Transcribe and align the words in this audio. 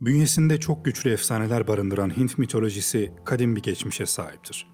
Bünyesinde 0.00 0.60
çok 0.60 0.84
güçlü 0.84 1.10
efsaneler 1.10 1.68
barındıran 1.68 2.16
Hint 2.16 2.38
mitolojisi 2.38 3.12
kadim 3.24 3.56
bir 3.56 3.62
geçmişe 3.62 4.06
sahiptir. 4.06 4.66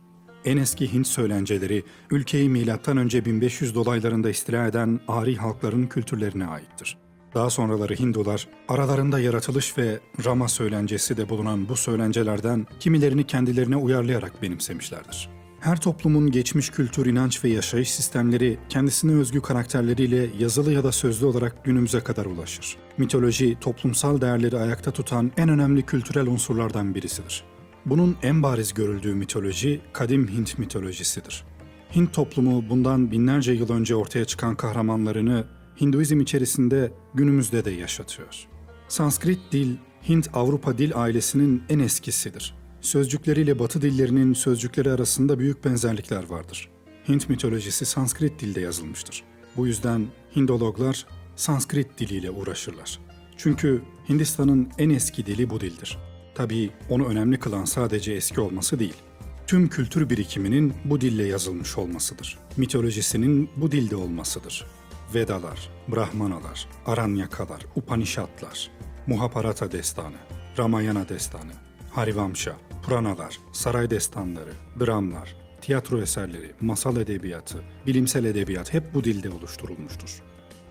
En 0.44 0.56
eski 0.56 0.92
Hint 0.92 1.06
söylenceleri 1.06 1.82
ülkeyi 2.10 2.48
M.Ö. 2.48 3.24
1500 3.24 3.74
dolaylarında 3.74 4.30
istila 4.30 4.66
eden 4.66 5.00
Ari 5.08 5.36
halkların 5.36 5.86
kültürlerine 5.86 6.46
aittir. 6.46 6.98
Daha 7.34 7.50
sonraları 7.50 7.94
Hindular 7.94 8.48
aralarında 8.68 9.20
yaratılış 9.20 9.78
ve 9.78 10.00
Rama 10.24 10.48
söylencesi 10.48 11.16
de 11.16 11.28
bulunan 11.28 11.68
bu 11.68 11.76
söylencelerden 11.76 12.66
kimilerini 12.80 13.26
kendilerine 13.26 13.76
uyarlayarak 13.76 14.42
benimsemişlerdir. 14.42 15.41
Her 15.62 15.80
toplumun 15.80 16.30
geçmiş 16.30 16.70
kültür, 16.70 17.06
inanç 17.06 17.44
ve 17.44 17.48
yaşayış 17.48 17.90
sistemleri 17.94 18.58
kendisine 18.68 19.12
özgü 19.12 19.40
karakterleriyle 19.40 20.30
yazılı 20.38 20.72
ya 20.72 20.84
da 20.84 20.92
sözlü 20.92 21.26
olarak 21.26 21.64
günümüze 21.64 22.00
kadar 22.00 22.26
ulaşır. 22.26 22.76
Mitoloji, 22.98 23.58
toplumsal 23.60 24.20
değerleri 24.20 24.56
ayakta 24.56 24.90
tutan 24.90 25.32
en 25.36 25.48
önemli 25.48 25.82
kültürel 25.82 26.26
unsurlardan 26.26 26.94
birisidir. 26.94 27.44
Bunun 27.86 28.16
en 28.22 28.42
bariz 28.42 28.74
görüldüğü 28.74 29.14
mitoloji, 29.14 29.80
kadim 29.92 30.28
Hint 30.28 30.58
mitolojisidir. 30.58 31.44
Hint 31.96 32.12
toplumu 32.12 32.70
bundan 32.70 33.10
binlerce 33.10 33.52
yıl 33.52 33.72
önce 33.72 33.94
ortaya 33.94 34.24
çıkan 34.24 34.54
kahramanlarını 34.54 35.44
Hinduizm 35.80 36.20
içerisinde 36.20 36.92
günümüzde 37.14 37.64
de 37.64 37.70
yaşatıyor. 37.70 38.46
Sanskrit 38.88 39.40
dil, 39.52 39.76
Hint-Avrupa 40.08 40.78
dil 40.78 40.92
ailesinin 40.94 41.62
en 41.68 41.78
eskisidir. 41.78 42.61
Sözcükleriyle 42.82 43.58
Batı 43.58 43.82
dillerinin 43.82 44.34
sözcükleri 44.34 44.90
arasında 44.90 45.38
büyük 45.38 45.64
benzerlikler 45.64 46.28
vardır. 46.28 46.68
Hint 47.08 47.28
mitolojisi 47.28 47.84
Sanskrit 47.84 48.40
dilde 48.40 48.60
yazılmıştır. 48.60 49.22
Bu 49.56 49.66
yüzden 49.66 50.06
Hindologlar 50.36 51.06
Sanskrit 51.36 51.98
diliyle 51.98 52.30
uğraşırlar. 52.30 52.98
Çünkü 53.36 53.82
Hindistan'ın 54.08 54.68
en 54.78 54.90
eski 54.90 55.26
dili 55.26 55.50
bu 55.50 55.60
dildir. 55.60 55.98
Tabii 56.34 56.70
onu 56.88 57.06
önemli 57.06 57.38
kılan 57.38 57.64
sadece 57.64 58.12
eski 58.12 58.40
olması 58.40 58.78
değil. 58.78 58.96
Tüm 59.46 59.68
kültür 59.68 60.10
birikiminin 60.10 60.74
bu 60.84 61.00
dille 61.00 61.26
yazılmış 61.26 61.78
olmasıdır. 61.78 62.38
Mitolojisinin 62.56 63.50
bu 63.56 63.72
dilde 63.72 63.96
olmasıdır. 63.96 64.66
Vedalar, 65.14 65.70
Brahmanalar, 65.88 66.68
Aranyakalar, 66.86 67.66
Upanishadlar, 67.76 68.70
Muhaparata 69.06 69.72
destanı, 69.72 70.16
Ramayana 70.58 71.08
destanı, 71.08 71.52
Harivamsha, 71.90 72.56
Puranalar, 72.82 73.38
saray 73.52 73.90
destanları, 73.90 74.52
dramlar, 74.80 75.36
tiyatro 75.60 76.00
eserleri, 76.00 76.50
masal 76.60 76.96
edebiyatı, 76.96 77.62
bilimsel 77.86 78.24
edebiyat 78.24 78.74
hep 78.74 78.94
bu 78.94 79.04
dilde 79.04 79.30
oluşturulmuştur. 79.30 80.22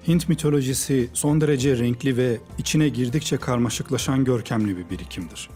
Hint 0.08 0.30
mitolojisi 0.30 1.09
son 1.14 1.42
derece 1.42 1.78
renkli 1.78 2.18
ve 2.18 2.38
içine 2.58 2.90
girdikçe 2.90 3.38
karmaşıklaşan 3.38 4.23
görkemli 4.23 4.78
bir 4.78 4.90
birikimdir. 4.90 5.50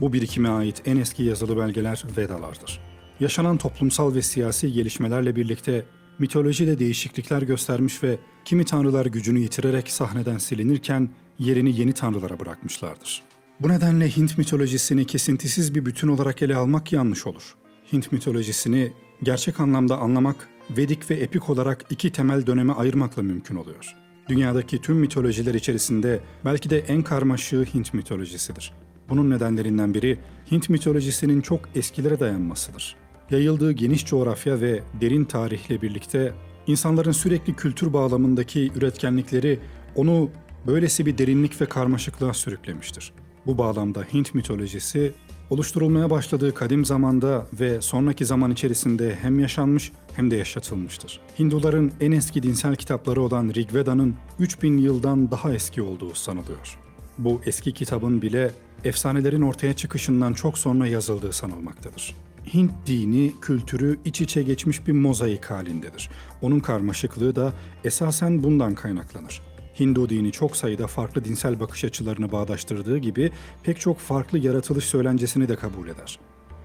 Bu 0.00 0.12
birikime 0.12 0.48
ait 0.48 0.82
en 0.84 0.96
eski 0.96 1.22
yazılı 1.22 1.56
belgeler 1.56 2.04
Vedalardır. 2.16 2.80
Yaşanan 3.20 3.56
toplumsal 3.56 4.14
ve 4.14 4.22
siyasi 4.22 4.72
gelişmelerle 4.72 5.36
birlikte 5.36 5.84
mitolojide 6.18 6.78
değişiklikler 6.78 7.42
göstermiş 7.42 8.02
ve 8.02 8.18
kimi 8.44 8.64
tanrılar 8.64 9.06
gücünü 9.06 9.38
yitirerek 9.38 9.90
sahneden 9.90 10.38
silinirken 10.38 11.10
yerini 11.38 11.80
yeni 11.80 11.92
tanrılara 11.92 12.40
bırakmışlardır. 12.40 13.22
Bu 13.62 13.68
nedenle 13.68 14.08
Hint 14.08 14.38
mitolojisini 14.38 15.04
kesintisiz 15.04 15.74
bir 15.74 15.86
bütün 15.86 16.08
olarak 16.08 16.42
ele 16.42 16.56
almak 16.56 16.92
yanlış 16.92 17.26
olur. 17.26 17.54
Hint 17.92 18.12
mitolojisini 18.12 18.92
gerçek 19.22 19.60
anlamda 19.60 19.98
anlamak, 19.98 20.48
Vedik 20.76 21.10
ve 21.10 21.14
epik 21.14 21.50
olarak 21.50 21.84
iki 21.90 22.12
temel 22.12 22.46
döneme 22.46 22.72
ayırmakla 22.72 23.22
mümkün 23.22 23.56
oluyor. 23.56 23.96
Dünyadaki 24.28 24.80
tüm 24.80 24.96
mitolojiler 24.96 25.54
içerisinde 25.54 26.20
belki 26.44 26.70
de 26.70 26.78
en 26.78 27.02
karmaşığı 27.02 27.64
Hint 27.74 27.94
mitolojisidir. 27.94 28.72
Bunun 29.08 29.30
nedenlerinden 29.30 29.94
biri 29.94 30.18
Hint 30.50 30.68
mitolojisinin 30.68 31.40
çok 31.40 31.60
eskilere 31.74 32.20
dayanmasıdır. 32.20 32.96
Yayıldığı 33.30 33.72
geniş 33.72 34.06
coğrafya 34.06 34.60
ve 34.60 34.82
derin 35.00 35.24
tarihle 35.24 35.82
birlikte 35.82 36.32
insanların 36.66 37.12
sürekli 37.12 37.54
kültür 37.54 37.92
bağlamındaki 37.92 38.72
üretkenlikleri 38.76 39.58
onu 39.94 40.30
böylesi 40.66 41.06
bir 41.06 41.18
derinlik 41.18 41.60
ve 41.60 41.66
karmaşıklığa 41.66 42.34
sürüklemiştir. 42.34 43.12
Bu 43.46 43.58
bağlamda 43.58 44.04
Hint 44.12 44.34
mitolojisi 44.34 45.12
oluşturulmaya 45.50 46.10
başladığı 46.10 46.54
kadim 46.54 46.84
zamanda 46.84 47.46
ve 47.60 47.80
sonraki 47.80 48.24
zaman 48.26 48.50
içerisinde 48.50 49.18
hem 49.22 49.40
yaşanmış 49.40 49.92
hem 50.16 50.30
de 50.30 50.36
yaşatılmıştır. 50.36 51.20
Hinduların 51.38 51.92
en 52.00 52.12
eski 52.12 52.42
dinsel 52.42 52.76
kitapları 52.76 53.22
olan 53.22 53.52
Rig 53.54 53.74
Veda'nın 53.74 54.16
3000 54.38 54.78
yıldan 54.78 55.30
daha 55.30 55.52
eski 55.52 55.82
olduğu 55.82 56.14
sanılıyor. 56.14 56.78
Bu 57.18 57.40
eski 57.46 57.72
kitabın 57.72 58.22
bile 58.22 58.50
efsanelerin 58.84 59.42
ortaya 59.42 59.72
çıkışından 59.72 60.32
çok 60.32 60.58
sonra 60.58 60.86
yazıldığı 60.86 61.32
sanılmaktadır. 61.32 62.16
Hint 62.54 62.70
dini, 62.86 63.32
kültürü 63.40 63.98
iç 64.04 64.20
içe 64.20 64.42
geçmiş 64.42 64.86
bir 64.86 64.92
mozaik 64.92 65.44
halindedir. 65.44 66.10
Onun 66.42 66.60
karmaşıklığı 66.60 67.36
da 67.36 67.52
esasen 67.84 68.42
bundan 68.42 68.74
kaynaklanır. 68.74 69.42
Hindu 69.80 70.08
dini 70.08 70.32
çok 70.32 70.56
sayıda 70.56 70.86
farklı 70.86 71.24
dinsel 71.24 71.60
bakış 71.60 71.84
açılarını 71.84 72.32
bağdaştırdığı 72.32 72.98
gibi 72.98 73.30
pek 73.62 73.80
çok 73.80 73.98
farklı 73.98 74.38
yaratılış 74.38 74.84
söylencesini 74.84 75.48
de 75.48 75.56
kabul 75.56 75.88
eder. 75.88 76.18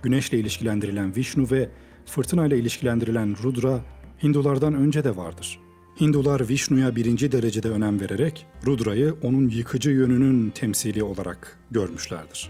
Güneşle 0.03 0.39
ilişkilendirilen 0.39 1.15
Vishnu 1.15 1.51
ve 1.51 1.69
fırtınayla 2.05 2.57
ilişkilendirilen 2.57 3.35
Rudra 3.43 3.79
Hindulardan 4.23 4.73
önce 4.73 5.03
de 5.03 5.15
vardır. 5.15 5.59
Hindular 6.01 6.49
Vishnu'ya 6.49 6.95
birinci 6.95 7.31
derecede 7.31 7.69
önem 7.69 7.99
vererek 7.99 8.45
Rudra'yı 8.65 9.15
onun 9.23 9.49
yıkıcı 9.49 9.91
yönünün 9.91 10.49
temsili 10.49 11.03
olarak 11.03 11.59
görmüşlerdir. 11.71 12.49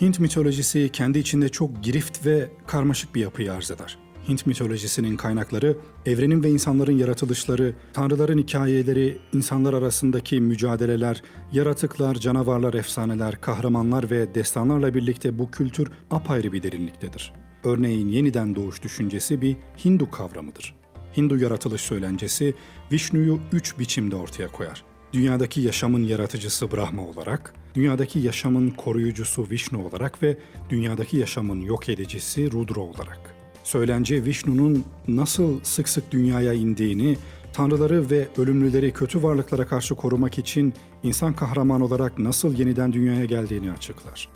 Hint 0.00 0.20
mitolojisi 0.20 0.90
kendi 0.92 1.18
içinde 1.18 1.48
çok 1.48 1.84
girift 1.84 2.26
ve 2.26 2.48
karmaşık 2.66 3.14
bir 3.14 3.20
yapıyı 3.20 3.52
arz 3.52 3.70
eder. 3.70 3.98
Hint 4.28 4.46
mitolojisinin 4.46 5.16
kaynakları, 5.16 5.76
evrenin 6.06 6.42
ve 6.42 6.50
insanların 6.50 6.98
yaratılışları, 6.98 7.74
tanrıların 7.92 8.38
hikayeleri, 8.38 9.18
insanlar 9.32 9.74
arasındaki 9.74 10.40
mücadeleler, 10.40 11.22
yaratıklar, 11.52 12.14
canavarlar, 12.14 12.74
efsaneler, 12.74 13.40
kahramanlar 13.40 14.10
ve 14.10 14.34
destanlarla 14.34 14.94
birlikte 14.94 15.38
bu 15.38 15.50
kültür 15.50 15.90
apayrı 16.10 16.52
bir 16.52 16.62
derinliktedir. 16.62 17.32
Örneğin 17.64 18.08
yeniden 18.08 18.56
doğuş 18.56 18.82
düşüncesi 18.82 19.40
bir 19.40 19.56
Hindu 19.84 20.10
kavramıdır. 20.10 20.74
Hindu 21.16 21.38
yaratılış 21.38 21.80
söylencesi 21.80 22.54
Vishnu'yu 22.92 23.40
üç 23.52 23.78
biçimde 23.78 24.16
ortaya 24.16 24.48
koyar. 24.48 24.84
Dünyadaki 25.12 25.60
yaşamın 25.60 26.02
yaratıcısı 26.02 26.72
Brahma 26.72 27.06
olarak, 27.06 27.54
dünyadaki 27.74 28.18
yaşamın 28.18 28.70
koruyucusu 28.70 29.50
Vishnu 29.50 29.86
olarak 29.86 30.22
ve 30.22 30.38
dünyadaki 30.70 31.16
yaşamın 31.16 31.60
yok 31.60 31.88
edicisi 31.88 32.52
Rudra 32.52 32.80
olarak. 32.80 33.35
Söylence 33.66 34.24
Vishnu'nun 34.24 34.84
nasıl 35.08 35.60
sık 35.62 35.88
sık 35.88 36.10
dünyaya 36.10 36.52
indiğini, 36.52 37.16
tanrıları 37.52 38.10
ve 38.10 38.28
ölümlüleri 38.36 38.92
kötü 38.92 39.22
varlıklara 39.22 39.66
karşı 39.66 39.94
korumak 39.94 40.38
için 40.38 40.74
insan 41.02 41.32
kahraman 41.32 41.80
olarak 41.80 42.18
nasıl 42.18 42.58
yeniden 42.58 42.92
dünyaya 42.92 43.24
geldiğini 43.24 43.72
açıklar. 43.72 44.28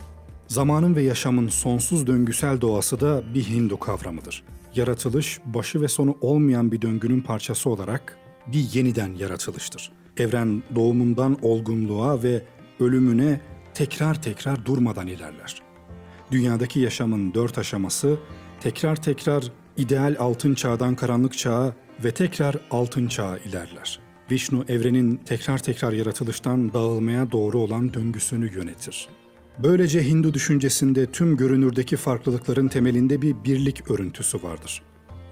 Zamanın 0.49 0.97
ve 0.97 1.03
yaşamın 1.03 1.49
sonsuz 1.49 2.07
döngüsel 2.07 2.61
doğası 2.61 3.01
da 3.01 3.23
bir 3.35 3.49
Hindu 3.49 3.79
kavramıdır. 3.79 4.43
Yaratılış, 4.75 5.41
başı 5.45 5.81
ve 5.81 5.89
sonu 5.89 6.17
olmayan 6.21 6.73
bir 6.73 6.83
döngünün 6.83 7.21
parçası 7.21 7.71
olarak 7.71 8.19
bir 8.47 8.75
yeniden 8.75 9.15
yaratılıştır. 9.15 9.93
Evren 10.17 10.63
doğumundan 10.75 11.39
olgunluğa 11.43 12.23
ve 12.23 12.43
ölümüne 12.81 13.41
tekrar 13.75 14.23
tekrar 14.23 14.67
durmadan 14.67 15.07
ilerler. 15.07 15.63
Dünyadaki 16.31 16.81
yaşamın 16.81 17.35
dört 17.35 17.59
aşaması 17.59 18.19
tekrar 18.61 18.97
tekrar 18.97 19.45
ideal 19.77 20.17
altın 20.19 20.55
çağdan 20.55 20.95
karanlık 20.95 21.39
çağa 21.39 21.75
ve 22.05 22.11
tekrar 22.11 22.57
altın 22.71 23.09
çağa 23.09 23.39
ilerler. 23.39 24.01
Vishnu 24.31 24.65
evrenin 24.69 25.17
tekrar 25.17 25.59
tekrar 25.59 25.93
yaratılıştan 25.93 26.73
dağılmaya 26.73 27.33
doğru 27.33 27.59
olan 27.59 27.95
döngüsünü 27.95 28.55
yönetir. 28.55 29.09
Böylece 29.59 30.09
Hindu 30.09 30.35
düşüncesinde 30.35 31.07
tüm 31.07 31.37
görünürdeki 31.37 31.97
farklılıkların 31.97 32.69
temelinde 32.69 33.23
bir 33.23 33.45
birlik 33.45 33.91
örüntüsü 33.91 34.43
vardır. 34.43 34.83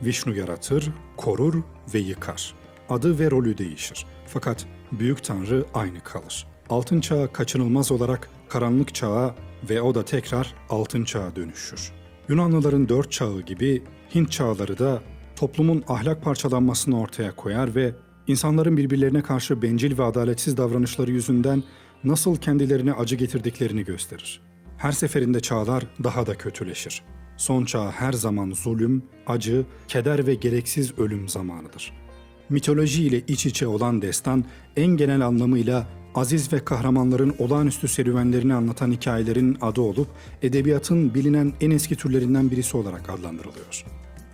Vishnu 0.02 0.36
yaratır, 0.36 0.90
korur 1.16 1.62
ve 1.94 1.98
yıkar. 1.98 2.54
Adı 2.88 3.18
ve 3.18 3.30
rolü 3.30 3.58
değişir. 3.58 4.06
Fakat 4.26 4.66
Büyük 4.92 5.24
Tanrı 5.24 5.64
aynı 5.74 6.00
kalır. 6.00 6.46
Altın 6.70 7.00
çağı 7.00 7.32
kaçınılmaz 7.32 7.92
olarak 7.92 8.30
karanlık 8.48 8.94
çağa 8.94 9.34
ve 9.70 9.82
o 9.82 9.94
da 9.94 10.04
tekrar 10.04 10.54
altın 10.70 11.04
çağa 11.04 11.36
dönüşür. 11.36 11.97
Yunanlıların 12.28 12.88
dört 12.88 13.12
çağı 13.12 13.40
gibi 13.40 13.82
Hint 14.14 14.32
çağları 14.32 14.78
da 14.78 15.02
toplumun 15.36 15.84
ahlak 15.88 16.22
parçalanmasını 16.22 17.00
ortaya 17.00 17.36
koyar 17.36 17.74
ve 17.74 17.94
insanların 18.26 18.76
birbirlerine 18.76 19.22
karşı 19.22 19.62
bencil 19.62 19.98
ve 19.98 20.04
adaletsiz 20.04 20.56
davranışları 20.56 21.10
yüzünden 21.10 21.62
nasıl 22.04 22.36
kendilerine 22.36 22.92
acı 22.92 23.16
getirdiklerini 23.16 23.84
gösterir. 23.84 24.40
Her 24.76 24.92
seferinde 24.92 25.40
çağlar 25.40 25.84
daha 26.04 26.26
da 26.26 26.34
kötüleşir. 26.34 27.02
Son 27.36 27.64
çağ 27.64 27.90
her 27.90 28.12
zaman 28.12 28.50
zulüm, 28.50 29.02
acı, 29.26 29.66
keder 29.88 30.26
ve 30.26 30.34
gereksiz 30.34 30.98
ölüm 30.98 31.28
zamanıdır. 31.28 31.92
Mitoloji 32.48 33.04
ile 33.04 33.20
iç 33.20 33.46
içe 33.46 33.66
olan 33.66 34.02
destan 34.02 34.44
en 34.76 34.86
genel 34.96 35.26
anlamıyla 35.26 35.86
aziz 36.14 36.52
ve 36.52 36.64
kahramanların 36.64 37.34
olağanüstü 37.38 37.88
serüvenlerini 37.88 38.54
anlatan 38.54 38.92
hikayelerin 38.92 39.58
adı 39.60 39.80
olup 39.80 40.08
edebiyatın 40.42 41.14
bilinen 41.14 41.52
en 41.60 41.70
eski 41.70 41.96
türlerinden 41.96 42.50
birisi 42.50 42.76
olarak 42.76 43.10
adlandırılıyor. 43.10 43.84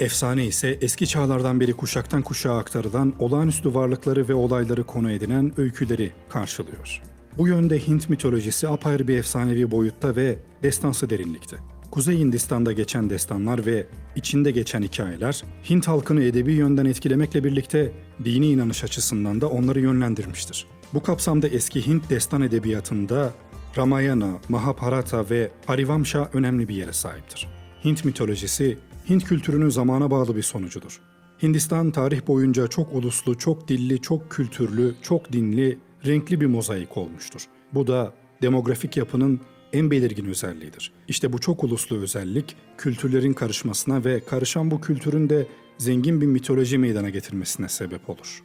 Efsane 0.01 0.47
ise 0.47 0.79
eski 0.81 1.07
çağlardan 1.07 1.61
beri 1.61 1.73
kuşaktan 1.73 2.23
kuşağa 2.23 2.59
aktarılan 2.59 3.15
olağanüstü 3.19 3.75
varlıkları 3.75 4.29
ve 4.29 4.35
olayları 4.35 4.85
konu 4.85 5.13
edinen 5.13 5.53
öyküleri 5.57 6.13
karşılıyor. 6.29 7.03
Bu 7.39 7.49
yönde 7.49 7.87
Hint 7.87 8.09
mitolojisi 8.11 8.69
apayrı 8.69 9.09
bir 9.09 9.19
efsanevi 9.19 9.71
boyutta 9.71 10.17
ve 10.17 10.39
destansı 10.63 11.11
derinlikte. 11.11 11.57
Kuzey 11.91 12.19
Hindistan'da 12.19 12.73
geçen 12.73 13.11
destanlar 13.11 13.67
ve 13.67 13.87
içinde 14.17 14.51
geçen 14.51 14.83
hikayeler 14.83 15.45
Hint 15.71 15.89
halkını 15.89 16.23
edebi 16.23 16.53
yönden 16.53 16.85
etkilemekle 16.85 17.45
birlikte 17.45 17.93
dini 18.25 18.47
inanış 18.47 18.85
açısından 18.85 19.41
da 19.41 19.49
onları 19.49 19.81
yönlendirmiştir. 19.81 20.67
Bu 20.95 21.03
kapsamda 21.03 21.49
eski 21.49 21.87
Hint 21.87 22.11
destan 22.11 22.43
edebiyatında 22.43 23.35
Ramayana, 23.77 24.39
Mahabharata 24.49 25.31
ve 25.31 25.51
Harivamsha 25.67 26.31
önemli 26.33 26.69
bir 26.69 26.75
yere 26.75 26.93
sahiptir. 26.93 27.49
Hint 27.85 28.05
mitolojisi 28.05 28.79
Hint 29.09 29.25
kültürünün 29.25 29.69
zamana 29.69 30.11
bağlı 30.11 30.37
bir 30.37 30.43
sonucudur. 30.43 31.01
Hindistan 31.43 31.91
tarih 31.91 32.27
boyunca 32.27 32.67
çok 32.67 32.95
uluslu, 32.95 33.39
çok 33.39 33.69
dilli, 33.69 34.03
çok 34.03 34.31
kültürlü, 34.31 34.95
çok 35.03 35.33
dinli, 35.33 35.79
renkli 36.07 36.41
bir 36.41 36.47
mozaik 36.47 36.97
olmuştur. 36.97 37.47
Bu 37.73 37.87
da 37.87 38.15
demografik 38.43 38.97
yapının 38.97 39.41
en 39.73 39.91
belirgin 39.91 40.27
özelliğidir. 40.27 40.93
İşte 41.09 41.33
bu 41.33 41.39
çok 41.39 41.65
uluslu 41.65 41.97
özellik 41.97 42.57
kültürlerin 42.79 43.33
karışmasına 43.33 44.05
ve 44.05 44.21
karışan 44.21 44.71
bu 44.71 44.81
kültürün 44.81 45.29
de 45.29 45.47
zengin 45.79 46.21
bir 46.21 46.27
mitoloji 46.27 46.79
meydana 46.79 47.11
getirmesine 47.11 47.69
sebep 47.69 48.11
olur. 48.11 48.43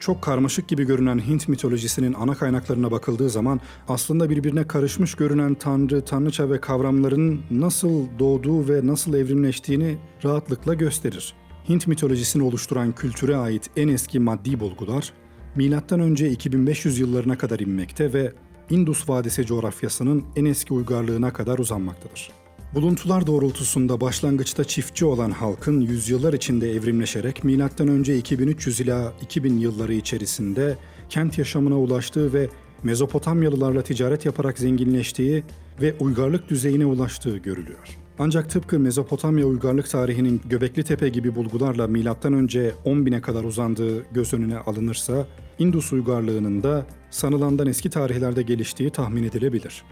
Çok 0.00 0.22
karmaşık 0.22 0.68
gibi 0.68 0.84
görünen 0.84 1.18
Hint 1.18 1.48
mitolojisinin 1.48 2.14
ana 2.14 2.34
kaynaklarına 2.34 2.90
bakıldığı 2.90 3.30
zaman 3.30 3.60
aslında 3.88 4.30
birbirine 4.30 4.66
karışmış 4.66 5.14
görünen 5.14 5.54
tanrı, 5.54 6.04
tanrıça 6.04 6.50
ve 6.50 6.60
kavramların 6.60 7.42
nasıl 7.50 8.06
doğduğu 8.18 8.68
ve 8.68 8.86
nasıl 8.86 9.14
evrimleştiğini 9.14 9.98
rahatlıkla 10.24 10.74
gösterir. 10.74 11.34
Hint 11.68 11.86
mitolojisini 11.86 12.42
oluşturan 12.42 12.92
kültüre 12.92 13.36
ait 13.36 13.70
en 13.76 13.88
eski 13.88 14.20
maddi 14.20 14.60
bulgular 14.60 15.12
M.Ö. 15.56 16.26
2500 16.26 16.98
yıllarına 16.98 17.38
kadar 17.38 17.60
inmekte 17.60 18.12
ve 18.12 18.32
Indus 18.70 19.08
Vadisi 19.08 19.46
coğrafyasının 19.46 20.24
en 20.36 20.44
eski 20.44 20.74
uygarlığına 20.74 21.32
kadar 21.32 21.58
uzanmaktadır. 21.58 22.39
Buluntular 22.74 23.26
doğrultusunda 23.26 24.00
başlangıçta 24.00 24.64
çiftçi 24.64 25.04
olan 25.04 25.30
halkın 25.30 25.80
yüzyıllar 25.80 26.32
içinde 26.32 26.72
evrimleşerek 26.72 27.44
M.Ö. 27.44 28.14
2300 28.14 28.80
ila 28.80 29.12
2000 29.22 29.58
yılları 29.58 29.94
içerisinde 29.94 30.78
kent 31.08 31.38
yaşamına 31.38 31.78
ulaştığı 31.78 32.32
ve 32.32 32.48
Mezopotamyalılarla 32.82 33.82
ticaret 33.82 34.26
yaparak 34.26 34.58
zenginleştiği 34.58 35.44
ve 35.80 35.94
uygarlık 36.00 36.50
düzeyine 36.50 36.86
ulaştığı 36.86 37.36
görülüyor. 37.36 37.98
Ancak 38.18 38.50
tıpkı 38.50 38.78
Mezopotamya 38.78 39.46
uygarlık 39.46 39.90
tarihinin 39.90 40.40
Göbekli 40.44 40.84
Tepe 40.84 41.08
gibi 41.08 41.34
bulgularla 41.34 41.86
M.Ö. 41.86 42.02
10.000'e 42.02 43.20
kadar 43.20 43.44
uzandığı 43.44 44.02
göz 44.12 44.34
önüne 44.34 44.58
alınırsa, 44.58 45.26
Indus 45.58 45.92
uygarlığının 45.92 46.62
da 46.62 46.86
sanılandan 47.10 47.66
eski 47.66 47.90
tarihlerde 47.90 48.42
geliştiği 48.42 48.90
tahmin 48.90 49.24
edilebilir. 49.24 49.84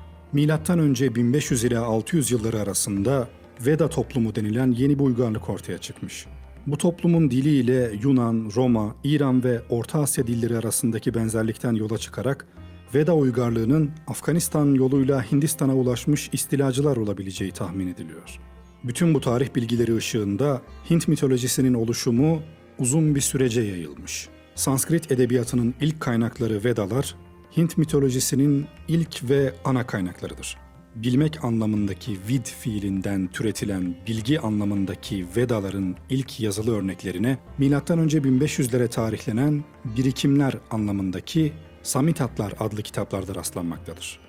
Önce 0.69 1.15
1500 1.15 1.65
ila 1.65 1.85
600 1.85 2.31
yılları 2.31 2.61
arasında 2.61 3.29
Veda 3.67 3.89
toplumu 3.89 4.35
denilen 4.35 4.73
yeni 4.73 4.99
bir 4.99 5.05
uygarlık 5.05 5.51
ortaya 5.51 5.79
çıkmış. 5.79 6.27
Bu 6.67 6.79
toplumun 6.79 7.31
diliyle 7.31 7.93
Yunan, 8.03 8.51
Roma, 8.57 8.97
İran 9.05 9.45
ve 9.45 9.61
Orta 9.69 10.01
Asya 10.01 10.27
dilleri 10.27 10.59
arasındaki 10.59 11.15
benzerlikten 11.15 11.75
yola 11.75 11.99
çıkarak 11.99 12.47
Veda 12.95 13.15
uygarlığının 13.15 13.91
Afganistan 14.07 14.75
yoluyla 14.75 15.33
Hindistan'a 15.33 15.75
ulaşmış 15.75 16.31
istilacılar 16.33 16.97
olabileceği 16.97 17.53
tahmin 17.53 17.89
ediliyor. 17.89 18.41
Bütün 18.85 19.15
bu 19.15 19.21
tarih 19.21 19.55
bilgileri 19.55 19.97
ışığında 19.97 20.63
Hint 20.91 21.09
mitolojisinin 21.09 21.75
oluşumu 21.75 22.43
uzun 22.79 23.15
bir 23.15 23.21
sürece 23.21 23.61
yayılmış. 23.61 24.29
Sanskrit 24.55 25.13
edebiyatının 25.13 25.75
ilk 25.81 26.01
kaynakları 26.01 26.65
Vedalar, 26.65 27.15
Hint 27.57 27.79
mitolojisinin 27.79 28.67
ilk 28.89 29.31
ve 29.31 29.55
ana 29.65 29.87
kaynaklarıdır. 29.87 30.57
Bilmek 30.95 31.45
anlamındaki 31.45 32.19
vid 32.29 32.47
fiilinden 32.47 33.27
türetilen 33.27 33.95
bilgi 34.07 34.41
anlamındaki 34.41 35.27
Vedaların 35.37 35.97
ilk 36.11 36.41
yazılı 36.41 36.77
örneklerine 36.77 37.39
M.Ö. 37.59 37.67
1500'lere 37.69 38.89
tarihlenen 38.89 39.65
birikimler 39.85 40.55
anlamındaki 40.71 41.53
Samitatlar 41.83 42.53
adlı 42.61 42.83
kitaplarda 42.83 43.35
rastlanmaktadır. 43.35 44.21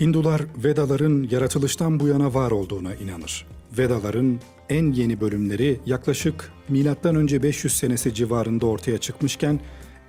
Hindular 0.00 0.42
Vedaların 0.64 1.28
yaratılıştan 1.30 2.00
bu 2.00 2.08
yana 2.08 2.34
var 2.34 2.50
olduğuna 2.50 2.94
inanır. 2.94 3.46
Vedaların 3.78 4.40
en 4.68 4.92
yeni 4.92 5.20
bölümleri 5.20 5.80
yaklaşık 5.86 6.52
M.Ö. 6.68 7.42
500 7.42 7.76
senesi 7.76 8.14
civarında 8.14 8.66
ortaya 8.66 8.98
çıkmışken 8.98 9.60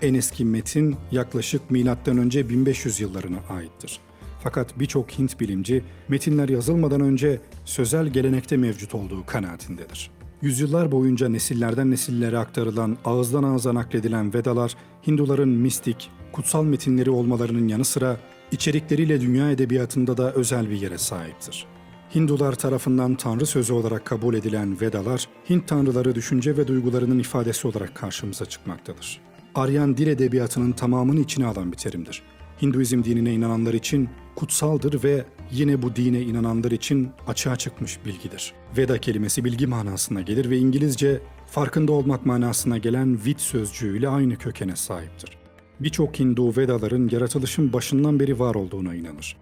en 0.03 0.13
eski 0.13 0.45
metin 0.45 0.95
yaklaşık 1.11 1.71
M.Ö. 1.71 2.49
1500 2.49 2.99
yıllarına 2.99 3.37
aittir. 3.49 3.99
Fakat 4.43 4.79
birçok 4.79 5.11
Hint 5.11 5.39
bilimci 5.39 5.83
metinler 6.07 6.49
yazılmadan 6.49 7.01
önce 7.01 7.41
sözel 7.65 8.07
gelenekte 8.07 8.57
mevcut 8.57 8.95
olduğu 8.95 9.25
kanaatindedir. 9.25 10.11
Yüzyıllar 10.41 10.91
boyunca 10.91 11.29
nesillerden 11.29 11.91
nesillere 11.91 12.37
aktarılan, 12.37 12.97
ağızdan 13.05 13.43
ağza 13.43 13.73
nakledilen 13.73 14.33
Vedalar, 14.33 14.75
Hinduların 15.07 15.49
mistik, 15.49 16.09
kutsal 16.31 16.63
metinleri 16.63 17.09
olmalarının 17.09 17.67
yanı 17.67 17.85
sıra 17.85 18.17
içerikleriyle 18.51 19.21
dünya 19.21 19.51
edebiyatında 19.51 20.17
da 20.17 20.33
özel 20.33 20.69
bir 20.69 20.81
yere 20.81 20.97
sahiptir. 20.97 21.65
Hindular 22.15 22.55
tarafından 22.55 23.15
tanrı 23.15 23.45
sözü 23.45 23.73
olarak 23.73 24.05
kabul 24.05 24.33
edilen 24.33 24.81
Vedalar, 24.81 25.27
Hint 25.49 25.67
tanrıları 25.67 26.15
düşünce 26.15 26.57
ve 26.57 26.67
duygularının 26.67 27.19
ifadesi 27.19 27.67
olarak 27.67 27.95
karşımıza 27.95 28.45
çıkmaktadır. 28.45 29.32
Aryan 29.55 29.97
dil 29.97 30.07
edebiyatının 30.07 30.71
tamamını 30.71 31.19
içine 31.19 31.45
alan 31.45 31.71
bir 31.71 31.77
terimdir. 31.77 32.21
Hinduizm 32.61 33.03
dinine 33.03 33.33
inananlar 33.33 33.73
için 33.73 34.09
kutsaldır 34.35 35.03
ve 35.03 35.25
yine 35.51 35.81
bu 35.81 35.95
dine 35.95 36.21
inananlar 36.21 36.71
için 36.71 37.09
açığa 37.27 37.55
çıkmış 37.55 37.99
bilgidir. 38.05 38.53
Veda 38.77 38.97
kelimesi 38.97 39.43
bilgi 39.45 39.67
manasına 39.67 40.21
gelir 40.21 40.49
ve 40.49 40.57
İngilizce 40.57 41.21
farkında 41.47 41.91
olmak 41.91 42.25
manasına 42.25 42.77
gelen 42.77 43.25
vid 43.25 43.37
sözcüğüyle 43.37 44.09
aynı 44.09 44.35
kökene 44.35 44.75
sahiptir. 44.75 45.29
Birçok 45.79 46.19
Hindu 46.19 46.57
Vedaların 46.57 47.09
yaratılışın 47.11 47.73
başından 47.73 48.19
beri 48.19 48.39
var 48.39 48.55
olduğuna 48.55 48.95
inanır. 48.95 49.37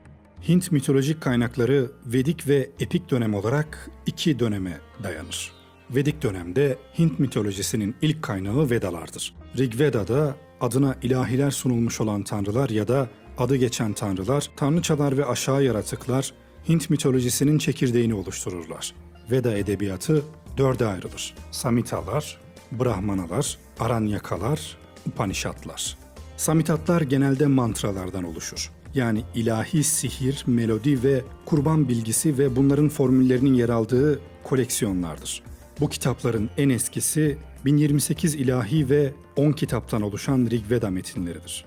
Hint 0.48 0.72
mitolojik 0.72 1.22
kaynakları 1.22 1.92
Vedik 2.06 2.48
ve 2.48 2.70
Epik 2.80 3.12
dönem 3.12 3.34
olarak 3.34 3.90
iki 4.06 4.40
döneme 4.40 4.80
dayanır. 5.04 5.61
Vedik 5.96 6.24
dönemde 6.24 6.78
Hint 7.00 7.20
mitolojisinin 7.20 7.96
ilk 8.02 8.24
kaynağı 8.24 8.70
Vedalardır. 8.70 9.36
Rig 9.58 9.80
Veda'da 9.80 10.36
adına 10.62 10.96
ilahiler 11.02 11.52
sunulmuş 11.52 12.02
olan 12.02 12.24
tanrılar 12.24 12.70
ya 12.70 12.88
da 12.88 13.10
adı 13.38 13.56
geçen 13.56 13.94
tanrılar, 13.94 14.50
tanrıçalar 14.56 15.18
ve 15.18 15.26
aşağı 15.26 15.64
yaratıklar 15.64 16.34
Hint 16.70 16.90
mitolojisinin 16.90 17.58
çekirdeğini 17.58 18.14
oluştururlar. 18.14 18.96
Veda 19.32 19.58
edebiyatı 19.58 20.24
dörde 20.58 20.86
ayrılır. 20.86 21.34
Samitalar, 21.52 22.38
Brahmanalar, 22.72 23.58
Aranyakalar, 23.80 24.78
Upanishadlar. 25.08 25.98
Samitatlar 26.38 27.02
genelde 27.02 27.48
mantralardan 27.48 28.24
oluşur. 28.24 28.72
Yani 28.94 29.24
ilahi 29.36 29.84
sihir, 29.84 30.44
melodi 30.48 31.04
ve 31.04 31.22
kurban 31.46 31.90
bilgisi 31.90 32.38
ve 32.38 32.56
bunların 32.56 32.90
formüllerinin 32.90 33.54
yer 33.54 33.70
aldığı 33.70 34.20
koleksiyonlardır. 34.44 35.44
Bu 35.82 35.90
kitapların 35.90 36.50
en 36.58 36.70
eskisi 36.70 37.38
1028 37.66 38.36
ilahi 38.36 38.90
ve 38.90 39.14
10 39.36 39.52
kitaptan 39.52 40.02
oluşan 40.02 40.48
Rig 40.52 40.92
metinleridir. 40.92 41.66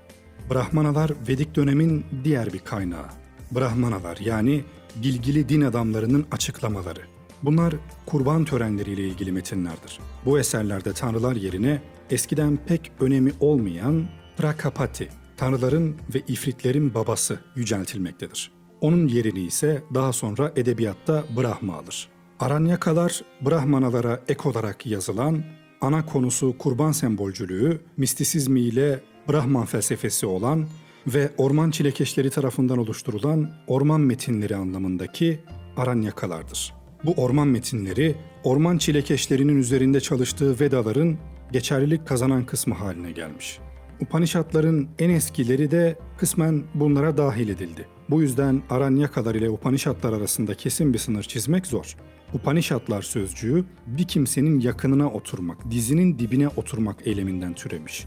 Brahmanalar 0.50 1.12
Vedik 1.28 1.56
dönemin 1.56 2.04
diğer 2.24 2.52
bir 2.52 2.58
kaynağı. 2.58 3.06
Brahmanalar 3.50 4.16
yani 4.16 4.64
bilgili 4.96 5.48
din 5.48 5.60
adamlarının 5.60 6.26
açıklamaları. 6.30 7.00
Bunlar 7.42 7.74
kurban 8.06 8.44
törenleriyle 8.44 9.08
ilgili 9.08 9.32
metinlerdir. 9.32 9.98
Bu 10.24 10.38
eserlerde 10.38 10.92
tanrılar 10.92 11.36
yerine 11.36 11.82
eskiden 12.10 12.58
pek 12.66 12.92
önemi 13.00 13.32
olmayan 13.40 14.08
Prakapati, 14.36 15.08
tanrıların 15.36 15.96
ve 16.14 16.22
ifritlerin 16.28 16.94
babası 16.94 17.38
yüceltilmektedir. 17.56 18.52
Onun 18.80 19.08
yerini 19.08 19.40
ise 19.40 19.82
daha 19.94 20.12
sonra 20.12 20.52
edebiyatta 20.56 21.24
Brahma 21.36 21.76
alır. 21.76 22.13
Aranyakalar, 22.40 23.22
Brahmanalara 23.40 24.20
ek 24.28 24.48
olarak 24.48 24.86
yazılan, 24.86 25.42
ana 25.80 26.06
konusu 26.06 26.58
kurban 26.58 26.92
sembolcülüğü, 26.92 27.80
mistisizmi 27.96 28.60
ile 28.60 29.00
Brahman 29.28 29.64
felsefesi 29.64 30.26
olan 30.26 30.66
ve 31.06 31.30
orman 31.38 31.70
çilekeşleri 31.70 32.30
tarafından 32.30 32.78
oluşturulan 32.78 33.50
orman 33.66 34.00
metinleri 34.00 34.56
anlamındaki 34.56 35.40
Aranyakalardır. 35.76 36.74
Bu 37.04 37.12
orman 37.12 37.48
metinleri, 37.48 38.14
orman 38.44 38.78
çilekeşlerinin 38.78 39.56
üzerinde 39.56 40.00
çalıştığı 40.00 40.60
Vedaların 40.60 41.16
geçerlilik 41.52 42.06
kazanan 42.06 42.46
kısmı 42.46 42.74
haline 42.74 43.12
gelmiş. 43.12 43.58
Upanishadların 44.00 44.88
en 44.98 45.10
eskileri 45.10 45.70
de 45.70 45.98
kısmen 46.18 46.64
bunlara 46.74 47.16
dahil 47.16 47.48
edildi. 47.48 47.86
Bu 48.10 48.22
yüzden 48.22 48.62
Aranyakalar 48.70 49.34
ile 49.34 49.50
Upanishadlar 49.50 50.12
arasında 50.12 50.54
kesin 50.54 50.92
bir 50.92 50.98
sınır 50.98 51.22
çizmek 51.22 51.66
zor. 51.66 51.96
Upanishadlar 52.34 53.02
sözcüğü 53.02 53.64
bir 53.86 54.04
kimsenin 54.04 54.60
yakınına 54.60 55.10
oturmak, 55.10 55.70
dizinin 55.70 56.18
dibine 56.18 56.48
oturmak 56.48 57.06
eyleminden 57.06 57.54
türemiş. 57.54 58.04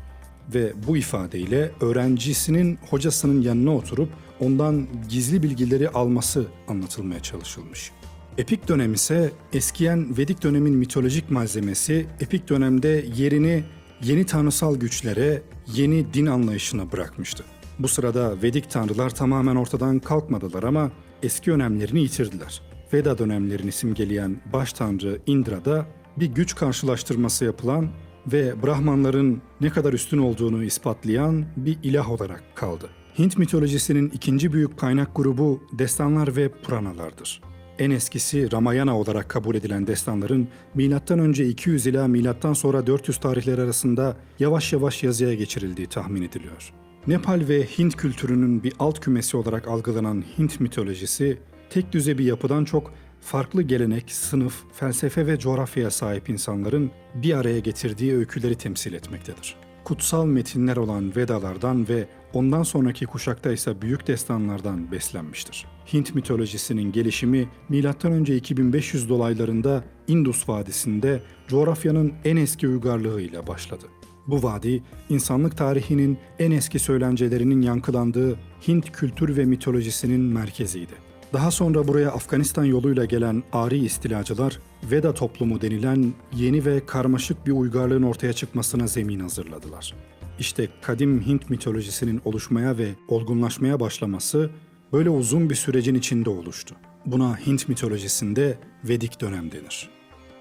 Ve 0.54 0.74
bu 0.88 0.98
ifadeyle 0.98 1.72
öğrencisinin 1.82 2.80
hocasının 2.90 3.42
yanına 3.42 3.76
oturup 3.76 4.10
ondan 4.40 4.88
gizli 5.10 5.44
bilgileri 5.44 5.90
alması 5.90 6.46
anlatılmaya 6.68 7.20
çalışılmış. 7.20 7.92
Epik 8.38 8.68
dönem 8.68 8.94
ise 8.94 9.32
eskiyen 9.54 10.18
Vedik 10.18 10.44
dönemin 10.44 10.74
mitolojik 10.74 11.32
malzemesi 11.32 12.08
epik 12.20 12.50
dönemde 12.50 13.06
yerini 13.16 13.64
yeni 14.04 14.26
tanrısal 14.26 14.76
güçlere, 14.76 15.42
yeni 15.76 16.14
din 16.14 16.26
anlayışına 16.26 16.92
bırakmıştı. 16.92 17.44
Bu 17.80 17.88
sırada 17.88 18.42
Vedik 18.42 18.72
tanrılar 18.72 19.10
tamamen 19.10 19.56
ortadan 19.56 20.00
kalkmadılar 20.00 20.64
ama 20.64 20.92
eski 21.24 21.52
önemlerini 21.52 22.00
yitirdiler. 22.00 22.67
Veda 22.94 23.18
dönemlerini 23.18 23.72
simgeleyen 23.72 24.38
baş 24.54 24.74
tanrı 24.74 25.20
Indra 25.26 25.66
da 25.66 25.86
bir 26.18 26.26
güç 26.26 26.56
karşılaştırması 26.56 27.46
yapılan 27.46 27.90
ve 28.28 28.64
Brahmanların 28.64 29.42
ne 29.62 29.70
kadar 29.70 29.94
üstün 29.94 30.18
olduğunu 30.18 30.64
ispatlayan 30.64 31.46
bir 31.58 31.78
ilah 31.84 32.12
olarak 32.12 32.44
kaldı. 32.56 32.90
Hint 33.20 33.38
mitolojisinin 33.38 34.10
ikinci 34.10 34.54
büyük 34.54 34.80
kaynak 34.80 35.16
grubu 35.16 35.64
destanlar 35.72 36.36
ve 36.36 36.50
puranalardır. 36.50 37.42
En 37.80 37.92
eskisi 37.92 38.52
Ramayana 38.52 39.00
olarak 39.00 39.30
kabul 39.30 39.56
edilen 39.56 39.88
destanların 39.88 40.48
M.Ö. 40.76 41.44
200 41.44 41.88
ila 41.88 42.54
sonra 42.54 42.88
400 42.88 43.18
tarihleri 43.18 43.62
arasında 43.62 44.18
yavaş 44.40 44.74
yavaş 44.74 45.04
yazıya 45.04 45.34
geçirildiği 45.34 45.88
tahmin 45.88 46.22
ediliyor. 46.22 46.74
Nepal 47.08 47.42
ve 47.48 47.64
Hint 47.64 47.96
kültürünün 47.96 48.64
bir 48.64 48.74
alt 48.80 49.00
kümesi 49.00 49.38
olarak 49.38 49.68
algılanan 49.68 50.24
Hint 50.38 50.60
mitolojisi 50.60 51.38
tek 51.70 51.92
düze 51.92 52.18
bir 52.18 52.26
yapıdan 52.26 52.66
çok 52.66 52.94
farklı 53.22 53.62
gelenek, 53.62 54.12
sınıf, 54.12 54.64
felsefe 54.74 55.28
ve 55.28 55.40
coğrafyaya 55.40 55.92
sahip 55.92 56.30
insanların 56.30 56.92
bir 57.16 57.34
araya 57.34 57.60
getirdiği 57.60 58.16
öyküleri 58.16 58.56
temsil 58.56 58.94
etmektedir. 58.94 59.56
Kutsal 59.84 60.26
metinler 60.26 60.78
olan 60.78 61.16
Vedalardan 61.16 61.90
ve 61.90 62.08
ondan 62.34 62.64
sonraki 62.64 63.06
kuşakta 63.06 63.52
ise 63.52 63.82
büyük 63.82 64.08
destanlardan 64.08 64.92
beslenmiştir. 64.92 65.66
Hint 65.94 66.16
mitolojisinin 66.16 66.92
gelişimi 66.92 67.50
M.Ö. 67.70 68.36
2500 68.36 69.10
dolaylarında 69.10 69.84
Indus 70.08 70.50
Vadisi'nde 70.50 71.22
coğrafyanın 71.48 72.14
en 72.26 72.36
eski 72.36 72.68
uygarlığıyla 72.68 73.48
başladı. 73.48 73.86
Bu 74.28 74.44
vadi, 74.44 74.84
insanlık 75.10 75.58
tarihinin 75.58 76.18
en 76.40 76.52
eski 76.52 76.80
söylencelerinin 76.80 77.62
yankılandığı 77.62 78.40
Hint 78.68 78.92
kültür 78.92 79.38
ve 79.38 79.46
mitolojisinin 79.46 80.22
merkeziydi. 80.22 80.94
Daha 81.34 81.52
sonra 81.52 81.88
buraya 81.88 82.12
Afganistan 82.12 82.64
yoluyla 82.66 83.06
gelen 83.06 83.44
Ari 83.54 83.78
istilacılar, 83.78 84.60
Veda 84.92 85.14
toplumu 85.14 85.62
denilen 85.62 86.14
yeni 86.36 86.66
ve 86.66 86.86
karmaşık 86.86 87.48
bir 87.48 87.52
uygarlığın 87.52 88.04
ortaya 88.04 88.34
çıkmasına 88.34 88.88
zemin 88.88 89.20
hazırladılar. 89.20 89.94
İşte 90.40 90.68
kadim 90.82 91.22
Hint 91.22 91.50
mitolojisinin 91.50 92.22
oluşmaya 92.26 92.78
ve 92.78 92.88
olgunlaşmaya 93.08 93.80
başlaması 93.80 94.50
böyle 94.94 95.10
uzun 95.10 95.50
bir 95.50 95.56
sürecin 95.56 95.96
içinde 95.96 96.30
oluştu. 96.30 96.76
Buna 97.06 97.38
Hint 97.38 97.70
mitolojisinde 97.70 98.58
Vedik 98.84 99.22
dönem 99.22 99.52
denir. 99.52 99.90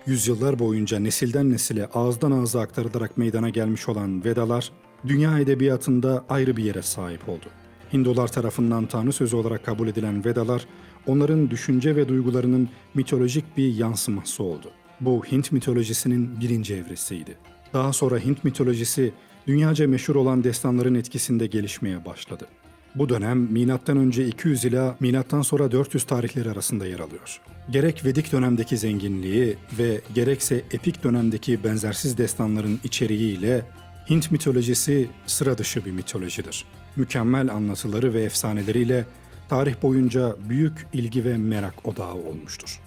Yüzyıllar 0.07 0.59
boyunca 0.59 0.99
nesilden 0.99 1.51
nesile 1.51 1.87
ağızdan 1.87 2.31
ağza 2.31 2.61
aktarılarak 2.61 3.17
meydana 3.17 3.49
gelmiş 3.49 3.89
olan 3.89 4.25
Vedalar, 4.25 4.73
dünya 5.07 5.39
edebiyatında 5.39 6.25
ayrı 6.29 6.57
bir 6.57 6.65
yere 6.65 6.83
sahip 6.83 7.29
oldu. 7.29 7.47
Hindular 7.93 8.29
tarafından 8.29 8.87
tanrı 8.87 9.13
sözü 9.13 9.37
olarak 9.37 9.65
kabul 9.65 9.89
edilen 9.89 10.25
Vedalar, 10.25 10.67
onların 11.07 11.51
düşünce 11.51 11.97
ve 11.97 12.09
duygularının 12.09 12.69
mitolojik 12.95 13.57
bir 13.57 13.75
yansıması 13.75 14.43
oldu. 14.43 14.71
Bu 15.01 15.25
Hint 15.25 15.53
mitolojisinin 15.53 16.41
birinci 16.41 16.75
evresiydi. 16.75 17.39
Daha 17.73 17.93
sonra 17.93 18.19
Hint 18.19 18.45
mitolojisi 18.45 19.13
dünyaca 19.47 19.89
meşhur 19.89 20.17
olan 20.17 20.45
destanların 20.45 20.95
etkisinde 20.95 21.47
gelişmeye 21.47 22.05
başladı. 22.05 22.47
Bu 22.95 23.09
dönem 23.09 23.53
M.Ö. 23.53 24.23
200 24.27 24.65
ila 24.65 24.97
M.Ö. 25.01 25.43
sonra 25.43 25.73
400 25.73 26.05
tarihleri 26.05 26.51
arasında 26.51 26.87
yer 26.87 26.99
alıyor. 26.99 27.41
Gerek 27.71 28.05
Vedik 28.05 28.33
dönemdeki 28.33 28.77
zenginliği 28.77 29.57
ve 29.79 30.01
gerekse 30.15 30.63
epik 30.73 31.05
dönemdeki 31.05 31.65
benzersiz 31.65 32.19
destanların 32.19 32.81
içeriğiyle 32.85 33.65
Hint 34.11 34.31
mitolojisi 34.31 35.09
sıra 35.27 35.59
dışı 35.59 35.85
bir 35.85 35.91
mitolojidir. 35.91 36.65
Mükemmel 36.97 37.51
anlatıları 37.51 38.15
ve 38.15 38.23
efsaneleriyle 38.23 39.05
tarih 39.49 39.83
boyunca 39.83 40.37
büyük 40.49 40.87
ilgi 40.93 41.25
ve 41.25 41.37
merak 41.37 41.89
odağı 41.89 42.15
olmuştur. 42.15 42.81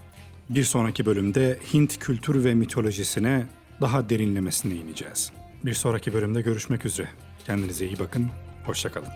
Bir 0.49 0.63
sonraki 0.63 1.05
bölümde 1.05 1.59
Hint 1.73 1.99
kültür 1.99 2.43
ve 2.43 2.53
mitolojisine 2.53 3.45
daha 3.81 4.09
derinlemesine 4.09 4.75
ineceğiz. 4.75 5.31
Bir 5.65 5.73
sonraki 5.73 6.13
bölümde 6.13 6.41
görüşmek 6.41 6.85
üzere. 6.85 7.07
Kendinize 7.45 7.85
iyi 7.87 7.99
bakın, 7.99 8.29
hoşçakalın. 8.65 9.09